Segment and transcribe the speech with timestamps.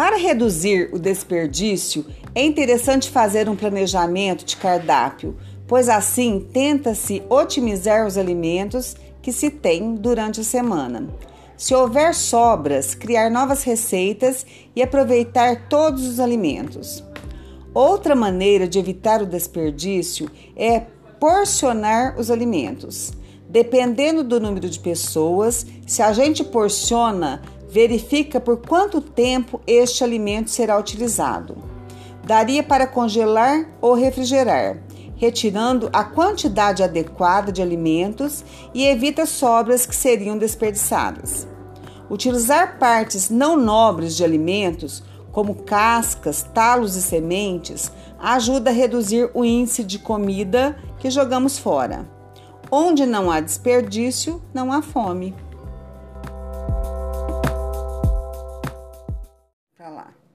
[0.00, 5.36] Para reduzir o desperdício, é interessante fazer um planejamento de cardápio,
[5.68, 11.06] pois assim tenta-se otimizar os alimentos que se tem durante a semana.
[11.54, 17.04] Se houver sobras, criar novas receitas e aproveitar todos os alimentos.
[17.74, 20.80] Outra maneira de evitar o desperdício é
[21.20, 23.12] porcionar os alimentos.
[23.46, 30.50] Dependendo do número de pessoas, se a gente porciona, verifica por quanto tempo este alimento
[30.50, 31.56] será utilizado.
[32.24, 34.82] Daria para congelar ou refrigerar,
[35.16, 41.46] retirando a quantidade adequada de alimentos e evita sobras que seriam desperdiçadas.
[42.10, 49.44] Utilizar partes não nobres de alimentos, como cascas, talos e sementes, ajuda a reduzir o
[49.44, 52.08] índice de comida que jogamos fora.
[52.70, 55.34] Onde não há desperdício, não há fome.
[60.00, 60.29] Lá.